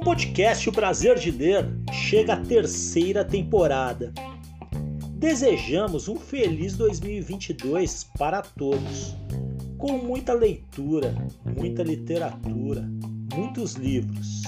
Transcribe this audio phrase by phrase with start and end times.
[0.00, 4.14] O podcast O Prazer de Ler chega à terceira temporada.
[5.10, 9.14] Desejamos um feliz 2022 para todos,
[9.76, 11.14] com muita leitura,
[11.54, 12.90] muita literatura,
[13.34, 14.42] muitos livros.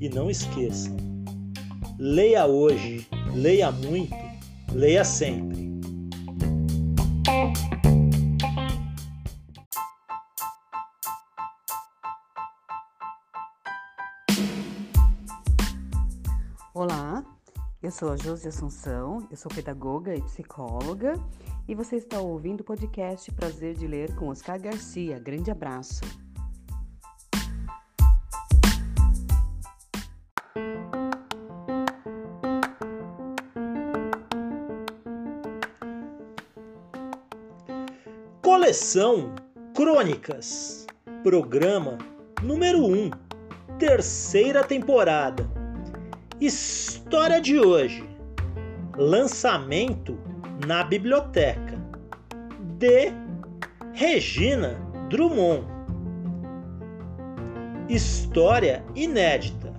[0.00, 0.96] E não esqueçam,
[1.96, 4.16] leia hoje, leia muito,
[4.72, 5.70] leia sempre.
[17.82, 21.14] Eu sou a Josi Assunção, eu sou pedagoga e psicóloga
[21.66, 25.18] e você está ouvindo o podcast Prazer de Ler com Oscar Garcia.
[25.18, 26.00] Grande abraço.
[38.40, 39.34] Coleção
[39.74, 40.86] Crônicas,
[41.24, 41.98] programa
[42.40, 43.10] número 1,
[43.76, 45.61] terceira temporada.
[46.44, 48.02] História de hoje:
[48.98, 50.18] Lançamento
[50.66, 51.80] na biblioteca
[52.78, 53.12] de
[53.92, 54.76] Regina
[55.08, 55.64] Drummond.
[57.88, 59.72] História inédita.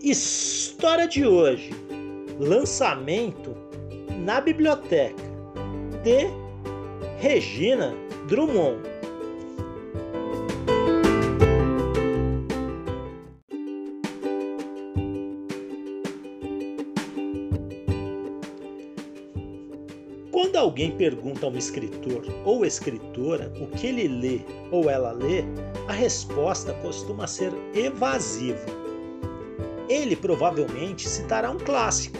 [0.00, 1.70] História de hoje:
[2.38, 3.56] Lançamento
[4.24, 5.27] na biblioteca
[6.02, 6.28] de
[7.18, 7.94] Regina
[8.28, 8.78] Drummond.
[20.30, 25.42] Quando alguém pergunta a um escritor ou escritora o que ele lê ou ela lê,
[25.88, 28.66] a resposta costuma ser evasiva.
[29.88, 32.18] Ele provavelmente citará um clássico,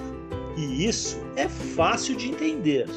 [0.56, 2.88] e isso é fácil de entender.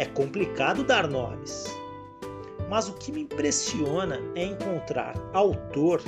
[0.00, 1.66] É complicado dar nomes.
[2.70, 6.02] Mas o que me impressiona é encontrar autor,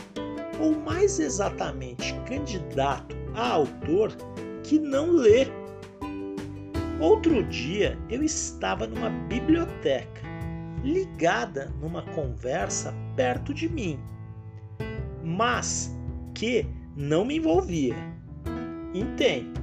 [0.58, 4.10] ou mais exatamente candidato a autor,
[4.64, 5.46] que não lê.
[7.00, 10.22] Outro dia eu estava numa biblioteca,
[10.82, 14.00] ligada numa conversa perto de mim,
[15.22, 15.94] mas
[16.34, 16.66] que
[16.96, 17.96] não me envolvia.
[18.94, 19.60] Entendo,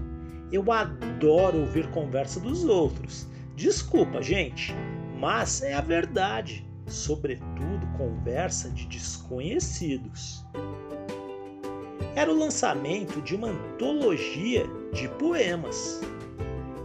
[0.52, 3.28] eu adoro ouvir conversa dos outros
[3.60, 4.74] Desculpa, gente,
[5.20, 10.46] mas é a verdade, sobretudo conversa de desconhecidos.
[12.16, 16.00] Era o lançamento de uma antologia de poemas.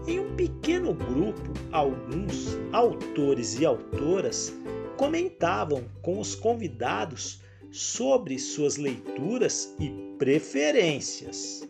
[0.09, 4.53] Em um pequeno grupo, alguns autores e autoras
[4.97, 11.63] comentavam com os convidados sobre suas leituras e preferências.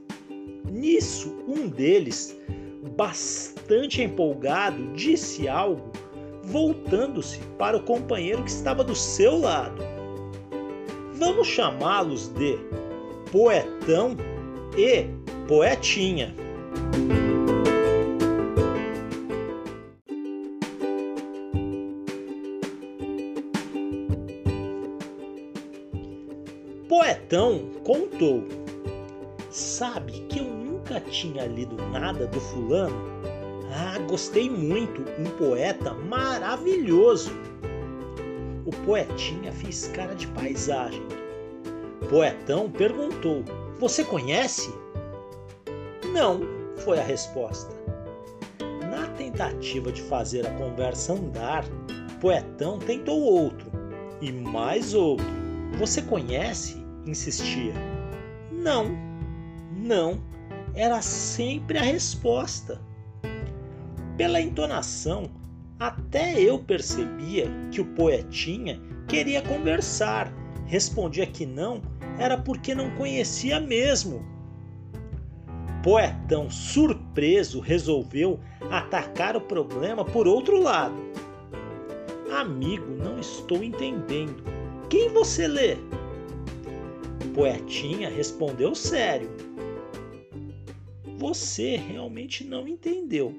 [0.64, 2.34] Nisso, um deles
[2.90, 5.90] bastante empolgado, disse algo,
[6.42, 9.82] voltando-se para o companheiro que estava do seu lado.
[11.14, 12.58] Vamos chamá-los de
[13.30, 14.16] Poetão
[14.76, 15.06] e
[15.48, 16.34] Poetinha.
[26.88, 28.44] Poetão contou:
[29.50, 30.40] Sabe que
[30.94, 32.94] nunca tinha lido nada do fulano?
[33.72, 37.32] Ah, gostei muito, um poeta maravilhoso.
[38.64, 41.02] O poetinha fez cara de paisagem.
[42.08, 43.42] Poetão perguntou:
[43.80, 44.72] Você conhece?
[46.12, 46.40] Não,
[46.76, 47.74] foi a resposta.
[48.88, 51.64] Na tentativa de fazer a conversa andar,
[52.20, 53.66] Poetão tentou outro
[54.20, 55.26] e mais outro.
[55.78, 56.82] Você conhece?
[57.06, 57.74] insistia.
[58.50, 58.86] Não,
[59.76, 60.22] não,
[60.74, 62.80] era sempre a resposta.
[64.16, 65.30] Pela entonação,
[65.78, 70.32] até eu percebia que o poetinha queria conversar.
[70.66, 71.82] Respondia que não,
[72.18, 74.24] era porque não conhecia mesmo.
[75.82, 78.40] Poetão, surpreso, resolveu
[78.70, 80.96] atacar o problema por outro lado.
[82.32, 84.42] Amigo, não estou entendendo.
[84.88, 85.76] Quem você lê?
[87.34, 89.30] Poetinha respondeu sério.
[91.16, 93.34] Você realmente não entendeu.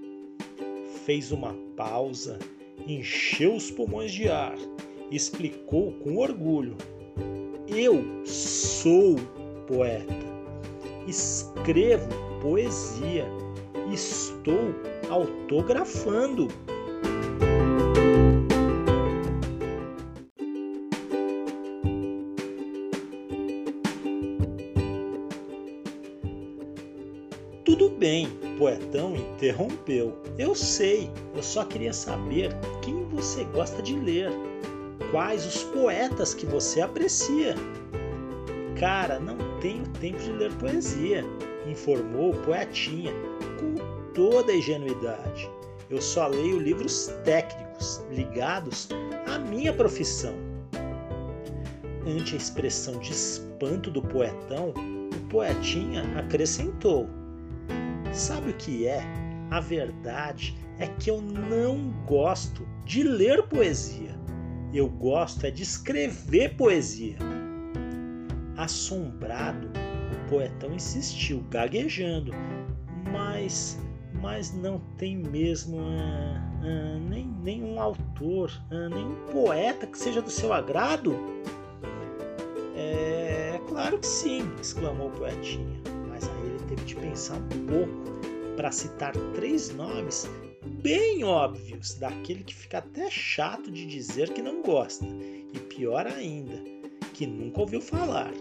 [1.05, 2.39] Fez uma pausa,
[2.87, 4.55] encheu os pulmões de ar,
[5.11, 6.75] explicou com orgulho:
[7.67, 9.15] Eu sou
[9.67, 10.25] poeta.
[11.07, 12.09] Escrevo
[12.41, 13.25] poesia.
[13.91, 14.73] Estou
[15.09, 16.47] autografando.
[29.45, 30.17] Interrompeu.
[30.37, 32.51] Eu sei, eu só queria saber
[32.81, 34.31] quem você gosta de ler.
[35.11, 37.55] Quais os poetas que você aprecia?
[38.79, 41.23] Cara, não tenho tempo de ler poesia,
[41.67, 43.13] informou o poetinha
[43.59, 45.49] com toda a ingenuidade.
[45.89, 48.89] Eu só leio livros técnicos ligados
[49.27, 50.33] à minha profissão.
[52.07, 54.73] Ante a expressão de espanto do poetão,
[55.15, 57.07] o poetinha acrescentou:
[58.11, 59.24] Sabe o que é?
[59.51, 64.15] A verdade é que eu não gosto de ler poesia.
[64.73, 67.17] Eu gosto é de escrever poesia.
[68.57, 69.69] Assombrado,
[70.11, 72.31] o poetão insistiu, gaguejando,
[73.11, 73.79] mas
[74.21, 80.31] mas não tem mesmo uh, uh, nem, nenhum autor, uh, nenhum poeta que seja do
[80.31, 81.15] seu agrado?
[82.75, 87.65] É, é claro que sim, exclamou o poetinha mas aí ele teve de pensar um
[87.67, 88.14] pouco
[88.55, 90.29] para citar três nomes
[90.81, 96.61] bem óbvios, daquele que fica até chato de dizer que não gosta, e pior ainda,
[97.13, 98.31] que nunca ouviu falar.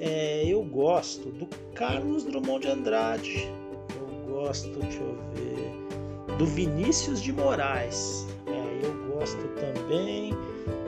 [0.00, 3.48] É, eu gosto do Carlos Drummond de Andrade,
[3.96, 10.32] eu gosto, deixa eu ver, do Vinícius de Moraes, é, eu gosto também,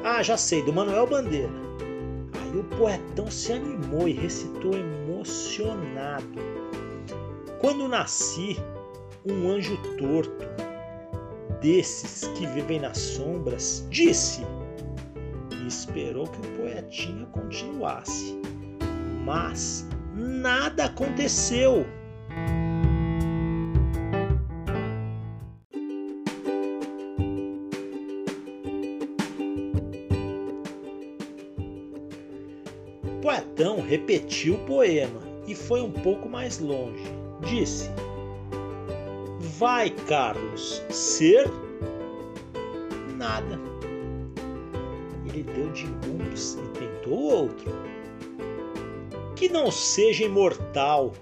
[0.05, 1.51] ah, já sei, do Manuel Bandeira.
[2.35, 6.60] Aí o poetão se animou e recitou emocionado.
[7.61, 8.57] Quando nasci,
[9.23, 10.47] um anjo torto,
[11.61, 14.41] desses que vivem nas sombras, disse
[15.53, 18.41] e esperou que o poetinha continuasse.
[19.27, 19.87] Mas
[20.17, 21.85] nada aconteceu.
[33.21, 37.21] Poetão repetiu o poema e foi um pouco mais longe.
[37.43, 37.91] Disse:
[39.59, 41.51] Vai, Carlos, ser
[43.17, 43.59] nada.
[45.27, 47.73] Ele deu de ombros e tentou outro.
[49.37, 51.13] Que não seja imortal,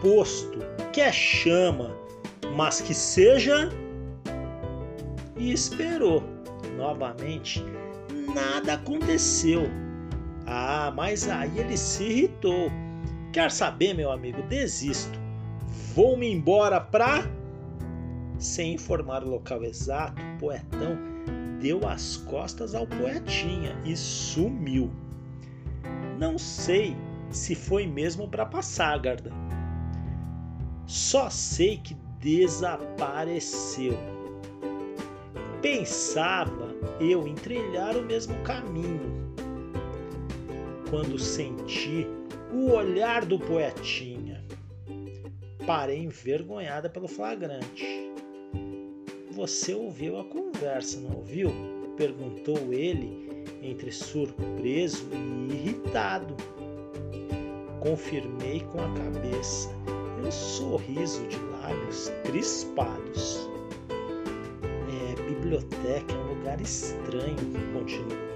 [0.00, 0.58] posto
[0.92, 1.96] que é chama,
[2.54, 3.70] mas que seja.
[5.36, 6.22] E esperou.
[6.76, 7.64] Novamente,
[8.32, 9.68] nada aconteceu
[10.50, 12.70] ah, mas aí ele se irritou.
[13.34, 14.40] Quer saber, meu amigo?
[14.44, 15.17] Desisto.
[15.98, 17.28] Vou-me embora pra.
[18.38, 20.96] Sem informar o local exato, o poetão
[21.60, 24.92] deu as costas ao poetinha e sumiu.
[26.16, 26.96] Não sei
[27.30, 29.32] se foi mesmo para Passágarda.
[30.86, 33.98] Só sei que desapareceu.
[35.60, 39.34] Pensava eu em trilhar o mesmo caminho,
[40.90, 42.06] quando senti
[42.54, 44.17] o olhar do poetinha.
[45.68, 48.10] Parei envergonhada pelo flagrante.
[49.32, 51.52] Você ouviu a conversa, não ouviu?
[51.94, 56.34] Perguntou ele, entre surpreso e irritado.
[57.80, 59.68] Confirmei com a cabeça
[60.18, 63.46] e um sorriso de lábios crispados.
[63.90, 67.36] É, biblioteca é um lugar estranho,
[67.74, 68.28] continuou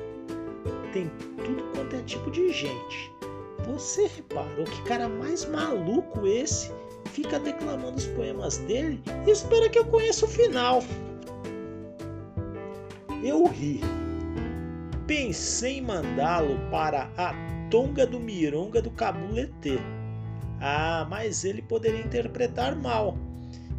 [0.93, 3.11] tem tudo quanto é tipo de gente.
[3.67, 6.71] Você reparou que cara mais maluco esse
[7.13, 10.83] fica declamando os poemas dele e espera que eu conheça o final.
[13.23, 13.81] Eu ri.
[15.07, 17.35] Pensei em mandá-lo para a
[17.71, 19.79] Tonga do Mironga do Cabulete.
[20.61, 23.17] Ah, mas ele poderia interpretar mal.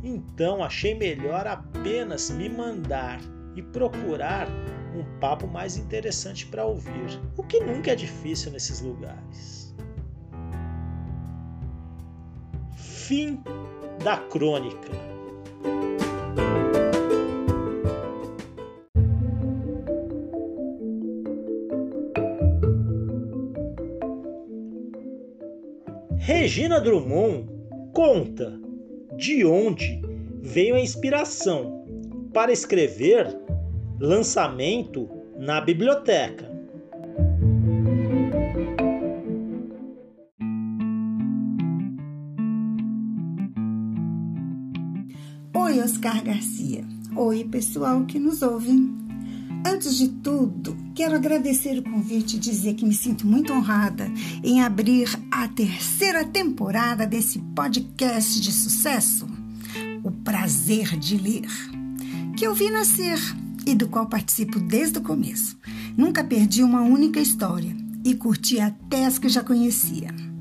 [0.04, 3.20] Então achei melhor apenas me mandar
[3.56, 4.48] e procurar
[4.96, 9.63] um papo mais interessante para ouvir, o que nunca é difícil nesses lugares.
[13.08, 13.38] Fim
[14.02, 14.90] da crônica.
[26.16, 27.50] Regina Drummond
[27.92, 28.58] conta
[29.18, 30.02] de onde
[30.42, 31.86] veio a inspiração
[32.34, 33.38] para escrever
[34.00, 36.53] Lançamento na Biblioteca.
[46.04, 46.86] Oscar Garcia.
[47.16, 48.92] Oi, pessoal que nos ouve.
[49.66, 54.12] Antes de tudo, quero agradecer o convite e dizer que me sinto muito honrada
[54.44, 59.26] em abrir a terceira temporada desse podcast de sucesso,
[60.04, 61.48] O Prazer de Ler,
[62.36, 63.18] que eu vi nascer
[63.66, 65.58] e do qual participo desde o começo.
[65.96, 70.33] Nunca perdi uma única história e curti até as que já conhecia.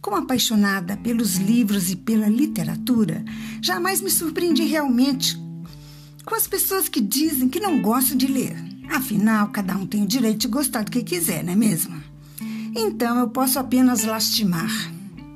[0.00, 3.22] Como apaixonada pelos livros e pela literatura,
[3.60, 5.38] jamais me surpreendi realmente
[6.24, 8.56] com as pessoas que dizem que não gostam de ler.
[8.88, 12.02] Afinal, cada um tem o direito de gostar do que quiser, não é mesmo?
[12.74, 14.70] Então eu posso apenas lastimar.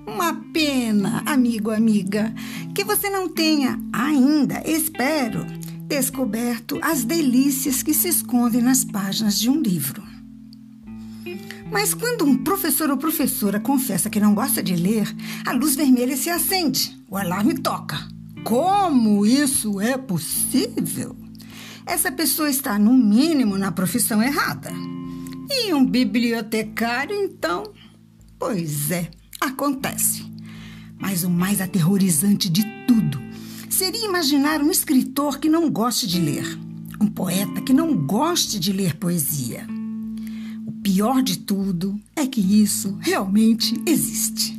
[0.06, 2.34] Uma pena, amigo, amiga,
[2.74, 5.44] que você não tenha ainda, espero,
[5.86, 10.13] descoberto as delícias que se escondem nas páginas de um livro.
[11.74, 15.12] Mas quando um professor ou professora confessa que não gosta de ler,
[15.44, 17.98] a luz vermelha se acende, o alarme toca.
[18.44, 21.16] Como isso é possível?
[21.84, 24.70] Essa pessoa está, no mínimo, na profissão errada.
[25.50, 27.64] E um bibliotecário, então?
[28.38, 30.24] Pois é, acontece.
[30.96, 33.20] Mas o mais aterrorizante de tudo
[33.68, 36.56] seria imaginar um escritor que não goste de ler,
[37.00, 39.66] um poeta que não goste de ler poesia.
[40.94, 44.56] Pior de tudo é que isso realmente existe.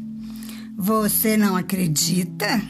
[0.75, 2.61] Você não acredita?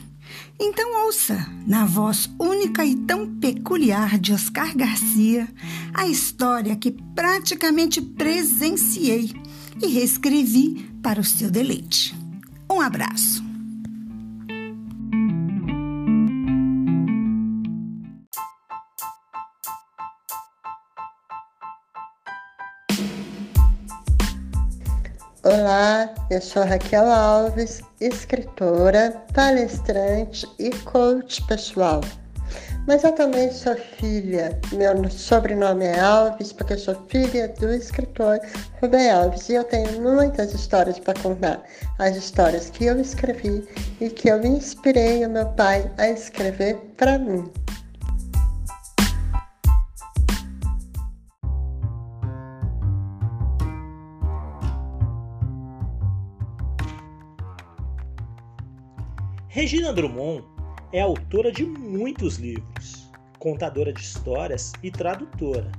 [0.59, 5.47] Então ouça, na voz única e tão peculiar de Oscar Garcia,
[5.95, 9.33] a história que praticamente presenciei
[9.81, 12.15] e reescrevi para o seu deleite.
[12.71, 13.44] Um abraço.
[25.75, 31.99] Olá, eu sou Raquel Alves, escritora, palestrante e coach pessoal.
[32.87, 38.39] Mas eu também sou filha, meu sobrenome é Alves, porque eu sou filha do escritor
[38.81, 41.61] Rubem Alves e eu tenho muitas histórias para contar.
[41.99, 43.67] As histórias que eu escrevi
[43.99, 47.51] e que eu inspirei o meu pai a escrever para mim.
[59.55, 60.43] Regina Drummond
[60.91, 63.09] é autora de muitos livros,
[63.39, 65.71] contadora de histórias e tradutora.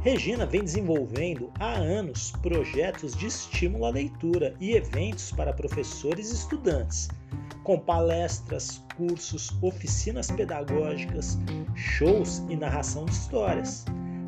[0.00, 6.34] Regina vem desenvolvendo há anos projetos de estímulo à leitura e eventos para professores e
[6.34, 7.08] estudantes,
[7.62, 11.38] com palestras, cursos, oficinas pedagógicas,
[11.76, 13.84] shows e narração de histórias,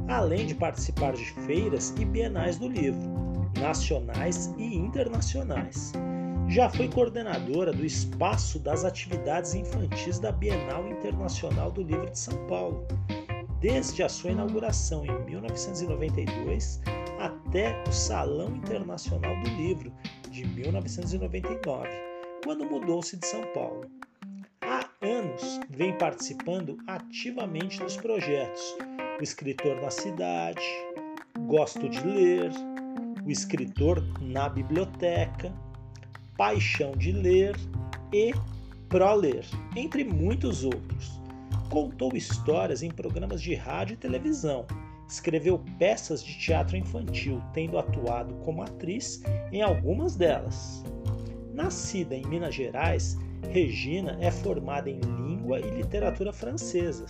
[0.06, 3.10] além de participar de feiras e bienais do livro,
[3.58, 5.92] nacionais e internacionais
[6.50, 12.44] já foi coordenadora do Espaço das Atividades Infantis da Bienal Internacional do Livro de São
[12.48, 12.88] Paulo,
[13.60, 16.82] desde a sua inauguração em 1992
[17.20, 19.92] até o Salão Internacional do Livro
[20.28, 21.88] de 1999,
[22.42, 23.88] quando mudou-se de São Paulo.
[24.60, 28.76] Há anos vem participando ativamente dos projetos.
[29.20, 30.64] O Escritor na Cidade,
[31.46, 32.50] Gosto de Ler,
[33.24, 35.54] O Escritor na Biblioteca,
[36.40, 37.54] paixão de ler
[38.14, 38.32] e
[38.88, 39.44] proler,
[39.76, 41.20] entre muitos outros.
[41.68, 44.64] Contou histórias em programas de rádio e televisão.
[45.06, 50.82] Escreveu peças de teatro infantil, tendo atuado como atriz em algumas delas.
[51.52, 53.18] Nascida em Minas Gerais,
[53.50, 57.04] Regina é formada em língua e literatura francesa.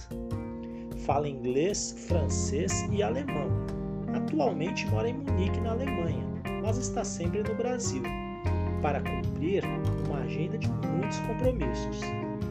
[1.06, 3.49] Fala inglês, francês e alemão.
[4.12, 6.26] Atualmente mora em Munique, na Alemanha,
[6.64, 8.02] mas está sempre no Brasil
[8.80, 9.64] para cumprir
[10.06, 12.00] uma agenda de muitos compromissos.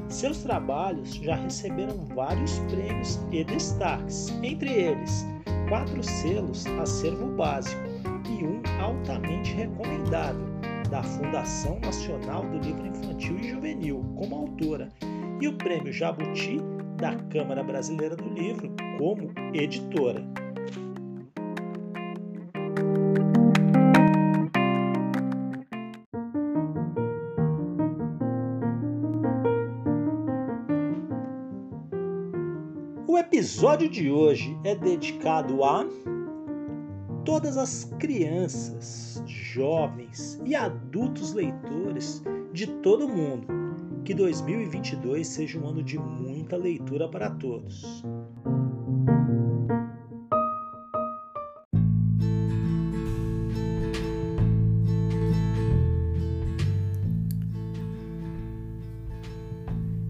[0.09, 5.25] Seus trabalhos já receberam vários prêmios e destaques, entre eles
[5.69, 7.81] quatro selos Acervo Básico
[8.27, 10.47] e um altamente recomendável
[10.89, 14.89] da Fundação Nacional do Livro Infantil e Juvenil como autora
[15.39, 16.57] e o Prêmio Jabuti
[16.97, 20.25] da Câmara Brasileira do Livro como editora.
[33.39, 35.85] Episódio de hoje é dedicado a
[37.23, 43.47] todas as crianças, jovens e adultos leitores de todo o mundo.
[44.03, 48.03] Que 2022 seja um ano de muita leitura para todos.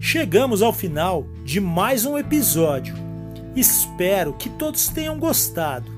[0.00, 3.09] Chegamos ao final de mais um episódio.
[3.54, 5.90] Espero que todos tenham gostado.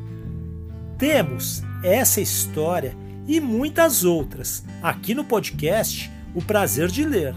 [0.99, 7.35] Temos essa história e muitas outras aqui no podcast O Prazer de Ler.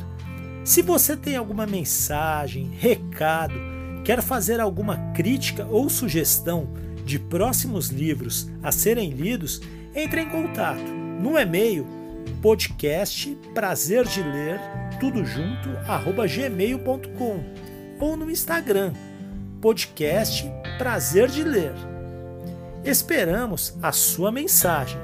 [0.63, 3.55] Se você tem alguma mensagem, recado,
[4.03, 6.69] quer fazer alguma crítica ou sugestão
[7.05, 9.61] de próximos livros a serem lidos,
[9.93, 11.85] entre em contato no e-mail
[12.41, 14.59] podcast prazer de ler
[14.99, 17.43] tudo junto arroba gmail.com
[17.99, 18.93] ou no Instagram
[19.61, 21.73] podcast prazer de ler.
[22.83, 24.97] Esperamos a sua mensagem.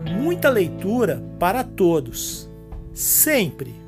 [0.00, 2.48] Muita leitura para todos,
[2.92, 3.87] sempre!